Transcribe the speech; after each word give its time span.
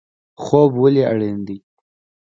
خوب 0.43 0.71
ولې 0.81 1.03
اړین 1.11 1.39
دی؟ 1.47 1.57